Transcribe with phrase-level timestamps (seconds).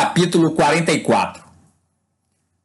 [0.00, 1.42] Capítulo 44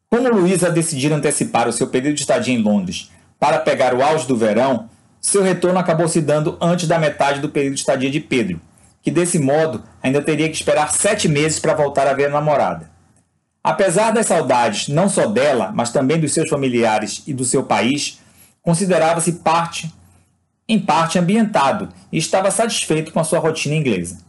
[0.08, 3.10] Como Luísa decidiu antecipar o seu período de estadia em Londres
[3.40, 4.88] para pegar o auge do verão,
[5.20, 8.62] seu retorno acabou se dando antes da metade do período de estadia de Pedro,
[9.02, 12.92] que desse modo ainda teria que esperar sete meses para voltar a ver a namorada.
[13.64, 18.20] Apesar das saudades não só dela, mas também dos seus familiares e do seu país,
[18.62, 19.92] considerava-se parte,
[20.70, 24.20] em parte ambientado e estava satisfeito com a sua rotina inglesa.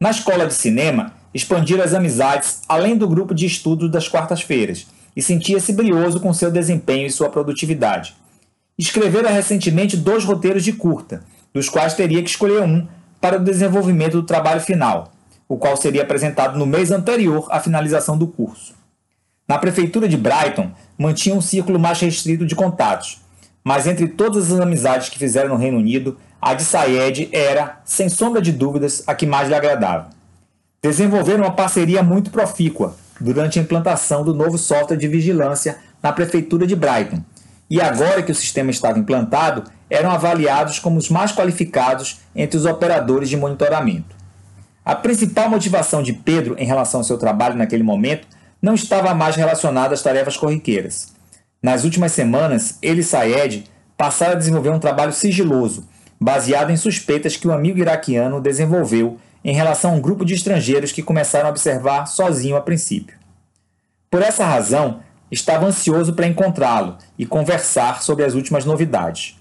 [0.00, 5.22] Na escola de cinema, expandir as amizades além do grupo de estudos das quartas-feiras e
[5.22, 8.14] sentia-se brioso com seu desempenho e sua produtividade.
[8.78, 11.22] Escrevera recentemente dois roteiros de curta,
[11.52, 12.86] dos quais teria que escolher um
[13.20, 15.12] para o desenvolvimento do trabalho final,
[15.48, 18.74] o qual seria apresentado no mês anterior à finalização do curso.
[19.46, 23.20] Na prefeitura de Brighton, mantinha um círculo mais restrito de contatos,
[23.62, 28.08] mas entre todas as amizades que fizeram no Reino Unido, a de Sayed era, sem
[28.08, 30.10] sombra de dúvidas, a que mais lhe agradava.
[30.82, 36.66] Desenvolveram uma parceria muito profícua durante a implantação do novo software de vigilância na prefeitura
[36.66, 37.22] de Brighton.
[37.70, 42.66] E agora que o sistema estava implantado, eram avaliados como os mais qualificados entre os
[42.66, 44.16] operadores de monitoramento.
[44.84, 48.26] A principal motivação de Pedro em relação ao seu trabalho naquele momento
[48.60, 51.12] não estava mais relacionada às tarefas corriqueiras.
[51.62, 55.86] Nas últimas semanas, ele e Sayed passaram a desenvolver um trabalho sigiloso,
[56.20, 60.92] baseado em suspeitas que o amigo iraquiano desenvolveu em relação a um grupo de estrangeiros
[60.92, 63.16] que começaram a observar sozinho a princípio.
[64.10, 69.36] Por essa razão, estava ansioso para encontrá-lo e conversar sobre as últimas novidades.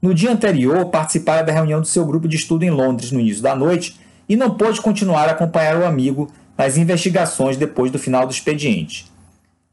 [0.00, 3.42] No dia anterior, participara da reunião do seu grupo de estudo em Londres no início
[3.42, 8.26] da noite e não pôde continuar a acompanhar o amigo nas investigações depois do final
[8.26, 9.10] do expediente.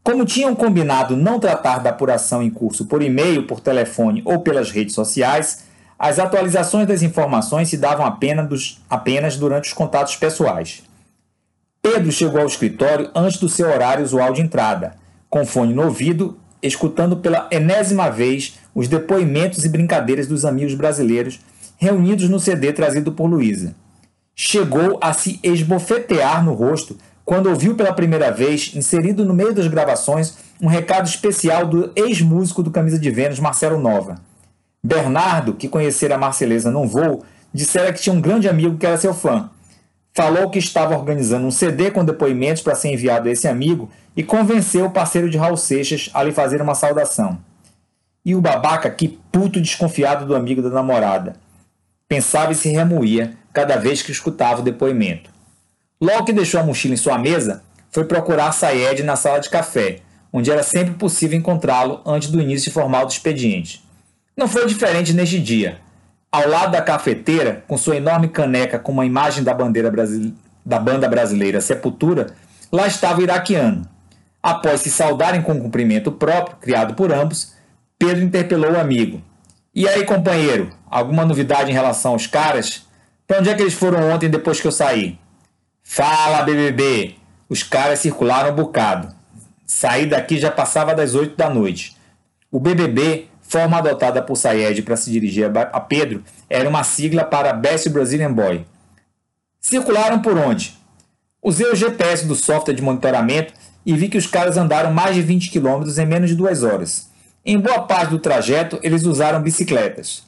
[0.03, 4.71] Como tinham combinado não tratar da apuração em curso por e-mail, por telefone ou pelas
[4.71, 5.65] redes sociais,
[5.99, 10.83] as atualizações das informações se davam apenas, dos, apenas durante os contatos pessoais.
[11.81, 14.95] Pedro chegou ao escritório antes do seu horário usual de entrada,
[15.29, 21.39] com fone no ouvido, escutando pela enésima vez os depoimentos e brincadeiras dos amigos brasileiros
[21.77, 23.75] reunidos no CD trazido por Luísa.
[24.35, 29.67] Chegou a se esbofetear no rosto quando ouviu pela primeira vez, inserido no meio das
[29.67, 34.19] gravações, um recado especial do ex-músico do Camisa de Vênus, Marcelo Nova.
[34.87, 38.95] Bernardo, que conhecera a Marceleza num voo, dissera que tinha um grande amigo que era
[38.95, 39.49] seu fã.
[40.13, 44.23] Falou que estava organizando um CD com depoimentos para ser enviado a esse amigo e
[44.23, 47.37] convenceu o parceiro de Raul Seixas a lhe fazer uma saudação.
[48.23, 51.35] E o babaca, que puto desconfiado do amigo da namorada.
[52.07, 55.29] Pensava e se remoía cada vez que escutava o depoimento.
[55.99, 57.61] Logo que deixou a mochila em sua mesa,
[57.91, 59.99] foi procurar Sayed na sala de café,
[60.31, 63.85] onde era sempre possível encontrá-lo antes do início formal do expediente.
[64.37, 65.79] Não foi diferente neste dia.
[66.31, 69.91] Ao lado da cafeteira, com sua enorme caneca com uma imagem da bandeira
[70.63, 72.27] da banda brasileira Sepultura,
[72.71, 73.89] lá estava o iraquiano.
[74.43, 77.53] Após se saudarem com um cumprimento próprio, criado por ambos,
[77.97, 79.23] Pedro interpelou o amigo.
[79.73, 82.85] E aí, companheiro, alguma novidade em relação aos caras?
[83.25, 85.17] Para onde é que eles foram ontem depois que eu saí?
[85.81, 87.15] Fala, BBB!
[87.49, 89.15] Os caras circularam um bocado.
[89.65, 91.97] Saí daqui já passava das 8 da noite.
[92.51, 97.53] O BBB forma adotada por Sayed para se dirigir a Pedro, era uma sigla para
[97.53, 98.65] Best Brazilian Boy.
[99.59, 100.77] Circularam por onde?
[101.41, 103.53] Usei o GPS do software de monitoramento
[103.85, 107.09] e vi que os caras andaram mais de 20 km em menos de duas horas.
[107.45, 110.23] Em boa parte do trajeto, eles usaram bicicletas.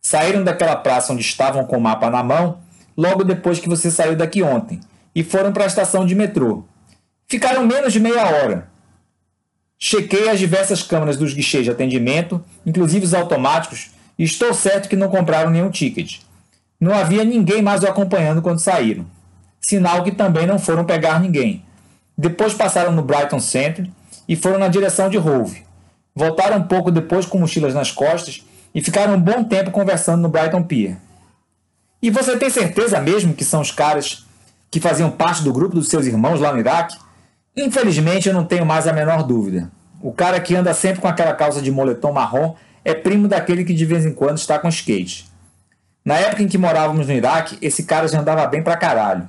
[0.00, 2.58] Saíram daquela praça onde estavam com o mapa na mão
[2.96, 4.80] logo depois que você saiu daqui ontem
[5.14, 6.64] e foram para a estação de metrô.
[7.28, 8.71] Ficaram menos de meia hora.
[9.84, 14.94] Chequei as diversas câmeras dos guichês de atendimento, inclusive os automáticos, e estou certo que
[14.94, 16.20] não compraram nenhum ticket.
[16.78, 19.04] Não havia ninguém mais o acompanhando quando saíram.
[19.60, 21.64] Sinal que também não foram pegar ninguém.
[22.16, 23.90] Depois passaram no Brighton Center
[24.28, 25.64] e foram na direção de Hove.
[26.14, 30.28] Voltaram um pouco depois com mochilas nas costas e ficaram um bom tempo conversando no
[30.28, 30.96] Brighton Pier.
[32.00, 34.24] E você tem certeza mesmo que são os caras
[34.70, 36.96] que faziam parte do grupo dos seus irmãos lá no Iraque?
[37.54, 39.70] Infelizmente, eu não tenho mais a menor dúvida.
[40.02, 43.72] O cara que anda sempre com aquela calça de moletom marrom é primo daquele que
[43.72, 45.30] de vez em quando está com skate.
[46.04, 49.28] Na época em que morávamos no Iraque, esse cara já andava bem pra caralho.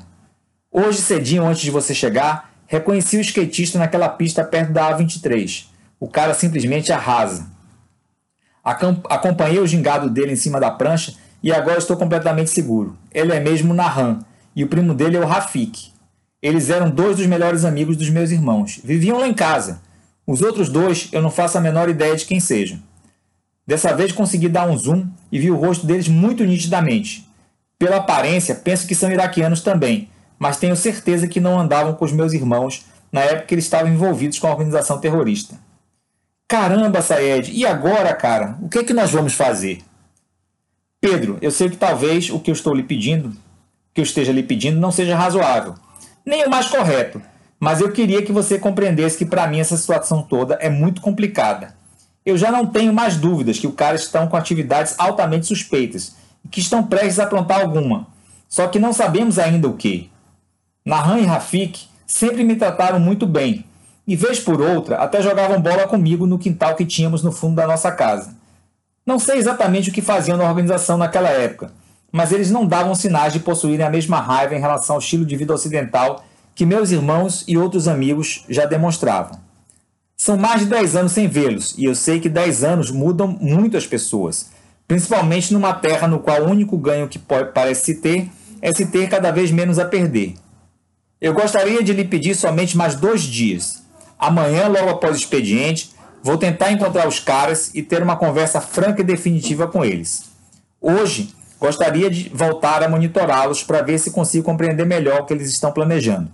[0.72, 5.66] Hoje, cedinho antes de você chegar, reconheci o skatista naquela pista perto da A23.
[6.00, 7.46] O cara simplesmente arrasa.
[8.64, 12.98] Acompanhei o gingado dele em cima da prancha e agora estou completamente seguro.
[13.14, 14.25] Ele é mesmo Nahan
[14.56, 15.92] e o primo dele é o Rafik.
[16.42, 18.81] Eles eram dois dos melhores amigos dos meus irmãos.
[18.84, 19.80] Viviam lá em casa.
[20.25, 22.80] Os outros dois eu não faço a menor ideia de quem sejam.
[23.66, 27.28] Dessa vez consegui dar um zoom e vi o rosto deles muito nitidamente.
[27.78, 30.10] Pela aparência, penso que são iraquianos também,
[30.40, 33.92] mas tenho certeza que não andavam com os meus irmãos na época que eles estavam
[33.92, 35.56] envolvidos com a organização terrorista.
[36.48, 38.58] Caramba, Saed, e agora, cara?
[38.62, 39.81] O que é que nós vamos fazer?
[41.00, 43.34] Pedro, eu sei que talvez o que eu estou lhe pedindo,
[43.94, 45.75] que eu esteja lhe pedindo, não seja razoável,
[46.25, 47.22] nem o mais correto,
[47.63, 51.74] mas eu queria que você compreendesse que para mim essa situação toda é muito complicada.
[52.25, 56.13] Eu já não tenho mais dúvidas que os caras estão com atividades altamente suspeitas
[56.44, 58.07] e que estão prestes a aprontar alguma,
[58.50, 60.12] só que não sabemos ainda o que.
[60.86, 63.63] Nahan e Rafik sempre me trataram muito bem,
[64.06, 67.65] e vez por outra até jogavam bola comigo no quintal que tínhamos no fundo da
[67.65, 68.36] nossa casa.
[69.06, 71.71] Não sei exatamente o que faziam na organização naquela época,
[72.12, 75.38] mas eles não davam sinais de possuírem a mesma raiva em relação ao estilo de
[75.38, 79.39] vida ocidental que meus irmãos e outros amigos já demonstravam.
[80.15, 83.75] São mais de 10 anos sem vê-los, e eu sei que 10 anos mudam muito
[83.75, 84.51] as pessoas,
[84.88, 88.29] principalmente numa terra no qual o único ganho que parece se ter
[88.61, 90.35] é se ter cada vez menos a perder.
[91.19, 93.83] Eu gostaria de lhe pedir somente mais dois dias.
[94.19, 95.91] Amanhã, logo após o expediente,
[96.21, 100.31] vou tentar encontrar os caras e ter uma conversa franca e definitiva com eles.
[100.79, 105.50] Hoje, gostaria de voltar a monitorá-los para ver se consigo compreender melhor o que eles
[105.50, 106.29] estão planejando.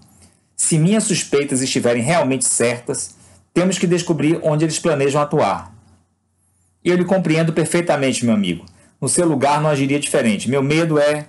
[0.60, 3.16] Se minhas suspeitas estiverem realmente certas,
[3.54, 5.74] temos que descobrir onde eles planejam atuar.
[6.84, 8.66] Eu lhe compreendo perfeitamente, meu amigo.
[9.00, 10.50] No seu lugar não agiria diferente.
[10.50, 11.28] Meu medo é.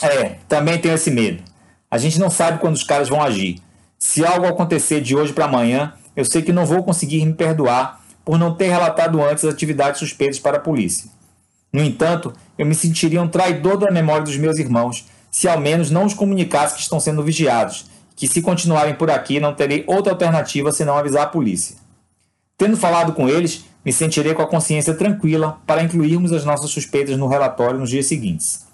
[0.00, 1.42] É, também tenho esse medo.
[1.90, 3.60] A gente não sabe quando os caras vão agir.
[3.98, 8.00] Se algo acontecer de hoje para amanhã, eu sei que não vou conseguir me perdoar
[8.24, 11.10] por não ter relatado antes as atividades suspeitas para a polícia.
[11.72, 15.90] No entanto, eu me sentiria um traidor da memória dos meus irmãos se ao menos
[15.90, 20.12] não os comunicasse que estão sendo vigiados que se continuarem por aqui não terei outra
[20.12, 21.76] alternativa senão avisar a polícia.
[22.56, 27.18] Tendo falado com eles, me sentirei com a consciência tranquila para incluirmos as nossas suspeitas
[27.18, 28.66] no relatório nos dias seguintes.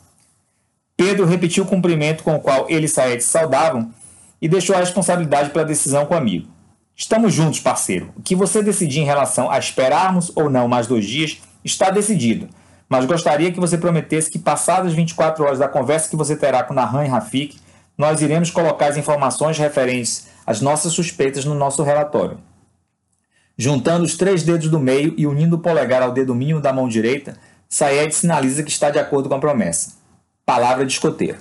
[0.96, 3.92] Pedro repetiu o cumprimento com o qual ele e Saed saudavam
[4.40, 6.48] e deixou a responsabilidade pela decisão com o amigo.
[6.94, 8.12] Estamos juntos, parceiro.
[8.16, 12.48] O que você decidir em relação a esperarmos ou não mais dois dias está decidido,
[12.88, 16.74] mas gostaria que você prometesse que, passadas 24 horas da conversa que você terá com
[16.74, 17.58] Nahan e Rafik,
[17.96, 22.38] nós iremos colocar as informações referentes às nossas suspeitas no nosso relatório.
[23.56, 26.88] Juntando os três dedos do meio e unindo o polegar ao dedo mínimo da mão
[26.88, 27.36] direita,
[27.68, 29.92] Sayed sinaliza que está de acordo com a promessa.
[30.44, 31.38] Palavra de escoteiro.